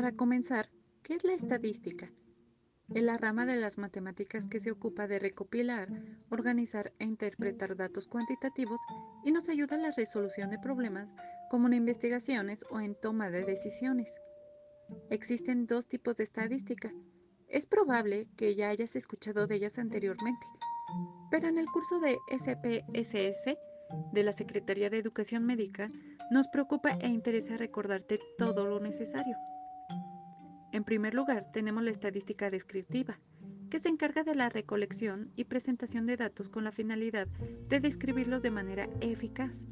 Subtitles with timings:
[0.00, 0.70] Para comenzar,
[1.02, 2.10] ¿qué es la estadística?
[2.88, 5.90] Es la rama de las matemáticas que se ocupa de recopilar,
[6.30, 8.80] organizar e interpretar datos cuantitativos
[9.26, 11.14] y nos ayuda a la resolución de problemas
[11.50, 14.14] como en investigaciones o en toma de decisiones.
[15.10, 16.90] Existen dos tipos de estadística.
[17.46, 20.46] Es probable que ya hayas escuchado de ellas anteriormente,
[21.30, 23.54] pero en el curso de SPSS
[24.14, 25.88] de la Secretaría de Educación Médica
[26.30, 29.36] nos preocupa e interesa recordarte todo lo necesario.
[30.72, 33.16] En primer lugar, tenemos la estadística descriptiva,
[33.70, 37.26] que se encarga de la recolección y presentación de datos con la finalidad
[37.68, 39.66] de describirlos de manera eficaz.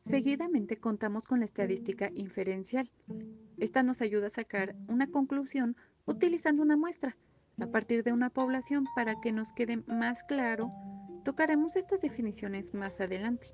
[0.00, 2.90] Seguidamente contamos con la estadística inferencial.
[3.56, 7.16] Esta nos ayuda a sacar una conclusión utilizando una muestra
[7.60, 10.72] a partir de una población para que nos quede más claro
[11.28, 13.48] Tocaremos estas definiciones más adelante.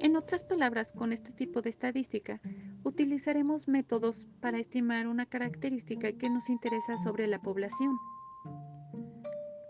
[0.00, 2.40] En otras palabras, con este tipo de estadística,
[2.82, 7.96] utilizaremos métodos para estimar una característica que nos interesa sobre la población.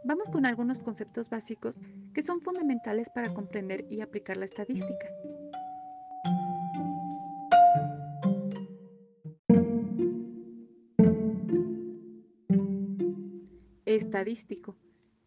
[0.07, 1.77] Vamos con algunos conceptos básicos
[2.15, 5.07] que son fundamentales para comprender y aplicar la estadística.
[13.85, 14.79] Estadístico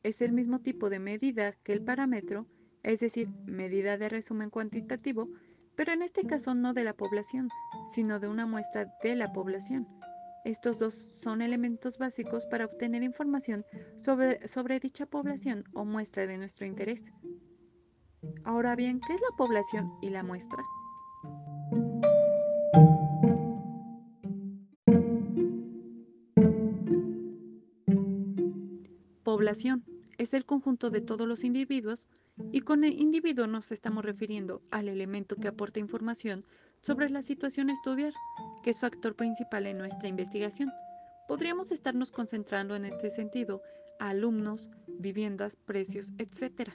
[0.03, 2.47] es el mismo tipo de medida que el parámetro,
[2.83, 5.29] es decir, medida de resumen cuantitativo,
[5.75, 7.49] pero en este caso no de la población,
[7.93, 9.87] sino de una muestra de la población.
[10.43, 13.65] Estos dos son elementos básicos para obtener información
[13.97, 17.11] sobre, dicha población o muestra de nuestro interés.
[18.45, 20.63] Ahora bien, ¿qué es la población y la muestra?
[30.17, 32.05] Es el conjunto de todos los individuos
[32.51, 36.43] y con el individuo nos estamos refiriendo al elemento que aporta información
[36.81, 38.11] sobre la situación a estudiar,
[38.61, 40.69] que es factor principal en nuestra investigación.
[41.29, 43.61] Podríamos estarnos concentrando en este sentido
[43.99, 46.71] a alumnos, viviendas, precios, etc.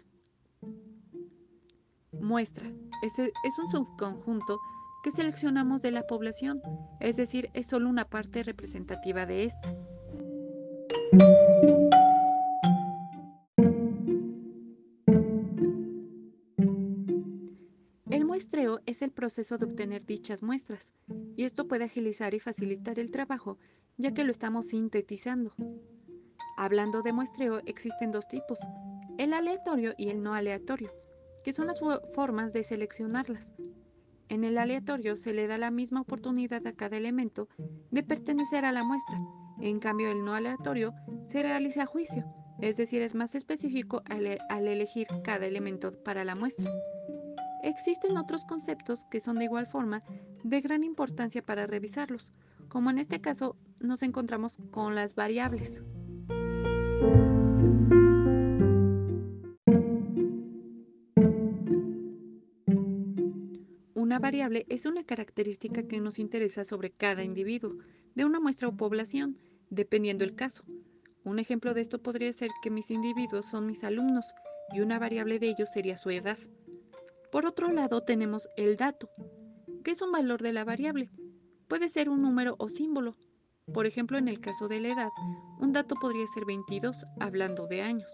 [2.13, 2.73] Muestra.
[3.03, 4.59] Es, es un subconjunto
[5.05, 6.63] que seleccionamos de la población,
[7.01, 9.77] es decir, es solo una parte representativa de esta.
[18.87, 20.89] Es el proceso de obtener dichas muestras,
[21.37, 23.59] y esto puede agilizar y facilitar el trabajo,
[23.97, 25.53] ya que lo estamos sintetizando.
[26.59, 28.59] Hablando de muestreo, existen dos tipos,
[29.17, 30.93] el aleatorio y el no aleatorio,
[31.43, 31.81] que son las
[32.15, 33.51] formas de seleccionarlas.
[34.29, 37.49] En el aleatorio se le da la misma oportunidad a cada elemento
[37.91, 39.19] de pertenecer a la muestra,
[39.61, 40.93] en cambio el no aleatorio
[41.27, 42.25] se realiza a juicio,
[42.61, 46.71] es decir, es más específico al, al elegir cada elemento para la muestra.
[47.63, 50.03] Existen otros conceptos que son de igual forma
[50.43, 52.33] de gran importancia para revisarlos,
[52.69, 55.81] como en este caso nos encontramos con las variables.
[63.95, 67.77] Una variable es una característica que nos interesa sobre cada individuo
[68.17, 69.39] de una muestra o población,
[69.71, 70.65] dependiendo el caso.
[71.25, 74.35] Un ejemplo de esto podría ser que mis individuos son mis alumnos
[74.75, 76.39] y una variable de ellos sería su edad.
[77.33, 79.09] Por otro lado tenemos el dato,
[79.83, 81.11] que es un valor de la variable.
[81.67, 83.17] Puede ser un número o símbolo.
[83.73, 85.09] Por ejemplo, en el caso de la edad,
[85.59, 88.13] un dato podría ser 22, hablando de años.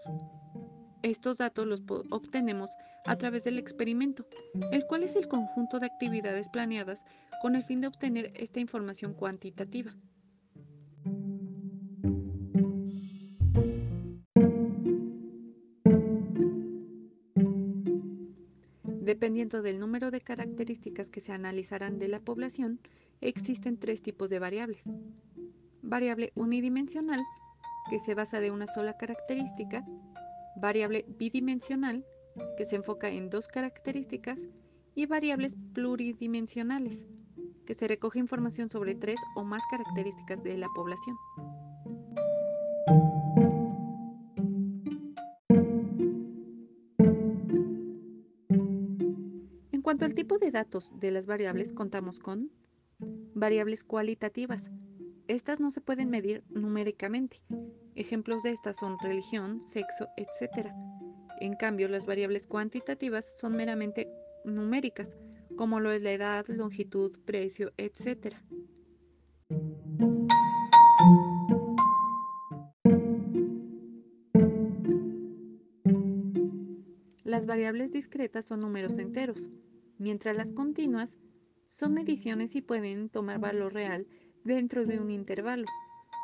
[1.03, 2.69] Estos datos los obtenemos
[3.05, 4.25] a través del experimento,
[4.71, 7.03] el cual es el conjunto de actividades planeadas
[7.41, 9.93] con el fin de obtener esta información cuantitativa.
[19.09, 22.79] Dependiendo del número de características que se analizarán de la población,
[23.21, 24.83] existen tres tipos de variables.
[25.81, 27.19] Variable unidimensional,
[27.89, 29.83] que se basa de una sola característica.
[30.57, 32.05] Variable bidimensional,
[32.55, 34.41] que se enfoca en dos características.
[34.93, 37.07] Y variables pluridimensionales,
[37.65, 41.17] que se recoge información sobre tres o más características de la población.
[49.99, 52.49] Cuanto al tipo de datos de las variables, contamos con
[53.33, 54.71] variables cualitativas.
[55.27, 57.41] Estas no se pueden medir numéricamente.
[57.95, 60.69] Ejemplos de estas son religión, sexo, etc.
[61.41, 64.09] En cambio, las variables cuantitativas son meramente
[64.45, 65.17] numéricas,
[65.57, 68.35] como lo es la edad, longitud, precio, etc.
[77.25, 79.59] Las variables discretas son números enteros,
[79.99, 81.19] mientras las continuas
[81.67, 84.07] son mediciones y pueden tomar valor real
[84.43, 85.65] dentro de un intervalo,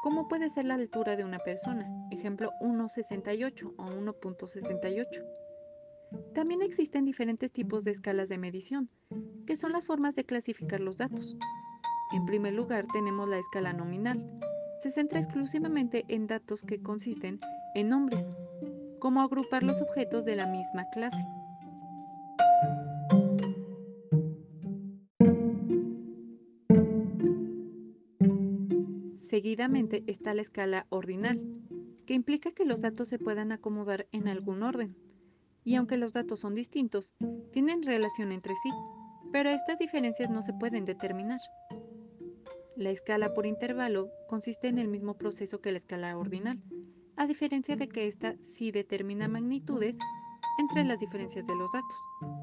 [0.01, 5.24] como puede ser la altura de una persona, ejemplo 1,68 o 1.68.
[6.33, 8.89] También existen diferentes tipos de escalas de medición,
[9.45, 11.36] que son las formas de clasificar los datos.
[12.13, 14.24] En primer lugar tenemos la escala nominal.
[14.81, 17.39] Se centra exclusivamente en datos que consisten
[17.74, 18.27] en nombres,
[19.00, 21.25] como agrupar los objetos de la misma clase.
[29.45, 31.39] Seguidamente está la escala ordinal,
[32.07, 34.97] que implica que los datos se puedan acomodar en algún orden.
[35.63, 37.13] Y aunque los datos son distintos,
[37.51, 38.71] tienen relación entre sí,
[39.31, 41.39] pero estas diferencias no se pueden determinar.
[42.75, 46.59] La escala por intervalo consiste en el mismo proceso que la escala ordinal,
[47.15, 49.95] a diferencia de que ésta sí determina magnitudes
[50.57, 52.34] entre las diferencias de los datos.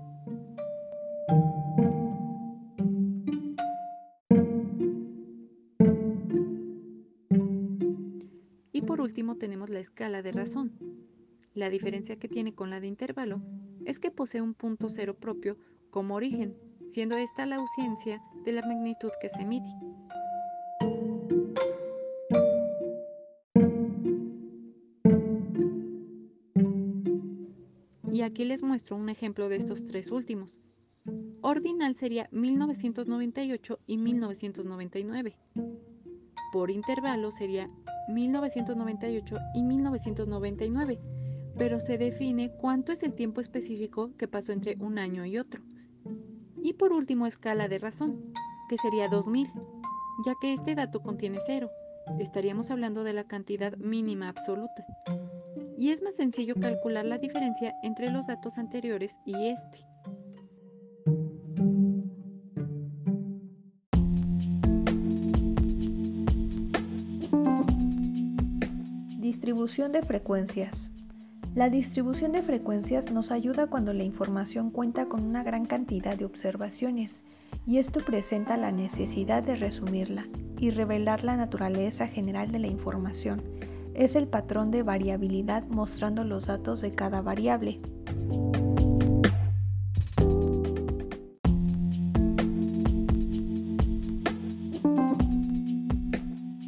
[9.42, 10.70] Tenemos la escala de razón.
[11.52, 13.42] La diferencia que tiene con la de intervalo
[13.84, 15.58] es que posee un punto cero propio
[15.90, 16.56] como origen,
[16.88, 19.66] siendo esta la ausencia de la magnitud que se mide.
[28.12, 30.60] Y aquí les muestro un ejemplo de estos tres últimos.
[31.40, 35.36] Ordinal sería 1998 y 1999.
[36.52, 37.68] Por intervalo sería
[38.08, 40.98] 1998 y 1999,
[41.56, 45.62] pero se define cuánto es el tiempo específico que pasó entre un año y otro.
[46.62, 48.32] Y por último, escala de razón,
[48.68, 49.48] que sería 2000,
[50.26, 51.70] ya que este dato contiene cero.
[52.18, 54.84] Estaríamos hablando de la cantidad mínima absoluta
[55.82, 59.91] y es más sencillo calcular la diferencia entre los datos anteriores y este.
[69.52, 70.90] Distribución de frecuencias.
[71.54, 76.24] La distribución de frecuencias nos ayuda cuando la información cuenta con una gran cantidad de
[76.24, 77.26] observaciones
[77.66, 80.24] y esto presenta la necesidad de resumirla
[80.58, 83.42] y revelar la naturaleza general de la información
[83.92, 87.78] es el patrón de variabilidad mostrando los datos de cada variable.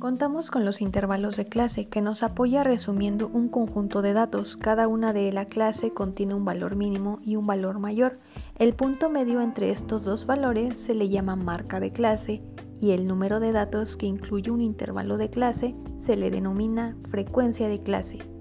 [0.05, 4.59] Contamos con los intervalos de clase que nos apoya resumiendo un conjunto de datos.
[4.59, 8.19] Cada una de la clase contiene un valor mínimo y un valor mayor.
[8.59, 12.43] El punto medio entre estos dos valores se le llama marca de clase
[12.79, 17.67] y el número de datos que incluye un intervalo de clase se le denomina frecuencia
[17.67, 18.34] de clase.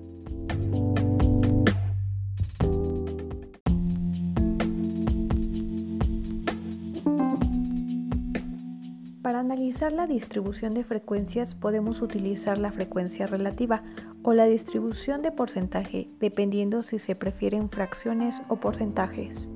[9.23, 13.81] Para analizar la distribución de frecuencias podemos utilizar la frecuencia relativa
[14.21, 19.49] o la distribución de porcentaje, dependiendo si se prefieren fracciones o porcentajes.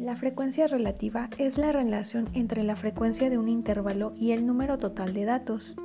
[0.00, 4.78] La frecuencia relativa es la relación entre la frecuencia de un intervalo y el número
[4.78, 5.76] total de datos,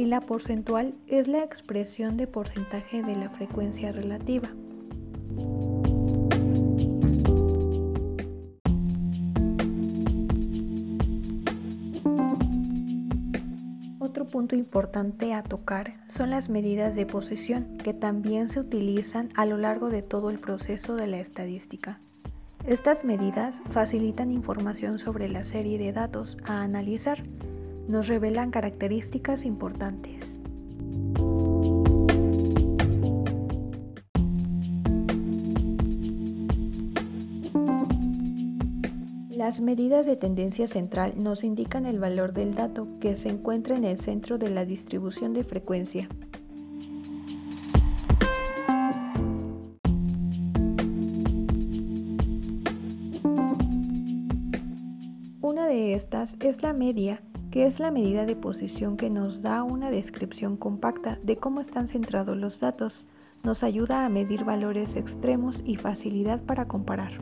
[0.00, 4.48] y la porcentual es la expresión de porcentaje de la frecuencia relativa.
[13.98, 19.44] Otro punto importante a tocar son las medidas de posesión que también se utilizan a
[19.44, 22.00] lo largo de todo el proceso de la estadística.
[22.66, 27.22] Estas medidas facilitan información sobre la serie de datos a analizar.
[27.90, 30.38] Nos revelan características importantes.
[39.28, 43.82] Las medidas de tendencia central nos indican el valor del dato que se encuentra en
[43.82, 46.08] el centro de la distribución de frecuencia.
[55.70, 59.90] de estas es la media, que es la medida de posición que nos da una
[59.90, 63.06] descripción compacta de cómo están centrados los datos.
[63.42, 67.12] Nos ayuda a medir valores extremos y facilidad para comparar.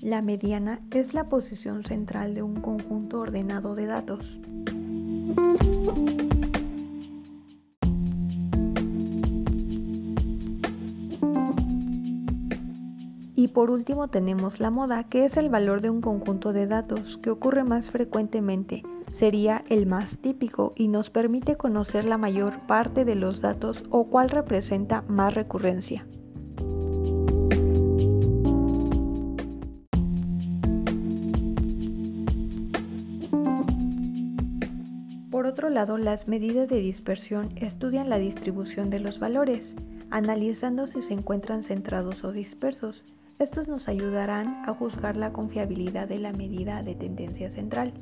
[0.00, 4.40] La mediana es la posición central de un conjunto ordenado de datos.
[13.38, 17.18] Y por último tenemos la moda, que es el valor de un conjunto de datos
[17.18, 18.82] que ocurre más frecuentemente.
[19.10, 24.08] Sería el más típico y nos permite conocer la mayor parte de los datos o
[24.08, 26.04] cuál representa más recurrencia.
[35.30, 39.76] Por otro lado, las medidas de dispersión estudian la distribución de los valores,
[40.10, 43.04] analizando si se encuentran centrados o dispersos.
[43.38, 47.94] Estos nos ayudarán a juzgar la confiabilidad de la medida de tendencia central.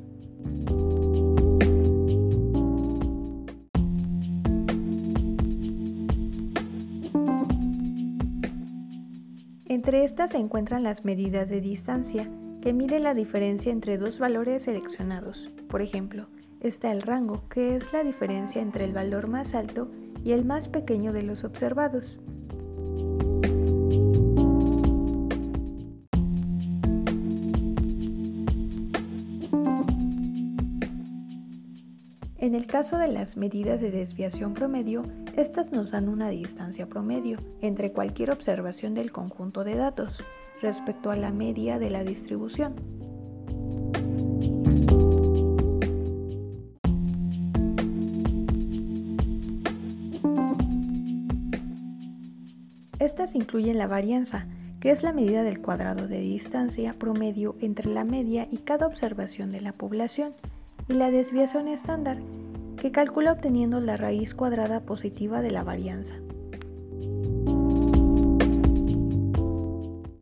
[9.65, 12.27] Entre estas se encuentran las medidas de distancia,
[12.61, 15.51] que miden la diferencia entre dos valores seleccionados.
[15.69, 16.29] Por ejemplo,
[16.61, 19.91] está el rango, que es la diferencia entre el valor más alto
[20.23, 22.19] y el más pequeño de los observados.
[32.47, 35.03] En el caso de las medidas de desviación promedio,
[35.35, 40.23] estas nos dan una distancia promedio entre cualquier observación del conjunto de datos
[40.61, 42.73] respecto a la media de la distribución.
[52.97, 54.47] Estas incluyen la varianza,
[54.79, 59.51] que es la medida del cuadrado de distancia promedio entre la media y cada observación
[59.51, 60.33] de la población,
[60.87, 62.17] y la desviación estándar,
[62.77, 66.15] que calcula obteniendo la raíz cuadrada positiva de la varianza.